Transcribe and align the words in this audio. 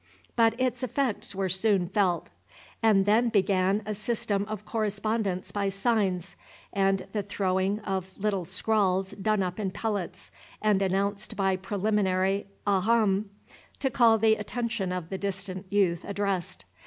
But 0.35 0.59
its 0.59 0.81
effects 0.81 1.35
were 1.35 1.47
soon 1.47 1.87
felt; 1.87 2.31
and 2.81 3.05
then 3.05 3.29
began 3.29 3.83
a 3.85 3.93
system 3.93 4.45
of 4.49 4.65
correspondence 4.65 5.51
by 5.51 5.69
signs, 5.69 6.35
and 6.73 7.05
the 7.11 7.21
throwing 7.21 7.77
of 7.81 8.17
little 8.17 8.43
scrawls 8.43 9.11
done 9.11 9.43
up 9.43 9.59
in 9.59 9.69
pellets, 9.69 10.31
and 10.59 10.81
announced 10.81 11.35
by 11.35 11.55
preliminary 11.55 12.47
a'h'ms! 12.65 13.25
to 13.77 13.91
call 13.91 14.17
the 14.17 14.37
attention 14.37 14.91
of 14.91 15.09
the 15.09 15.19
distant 15.19 15.71
youth 15.71 16.03
addressed. 16.03 16.65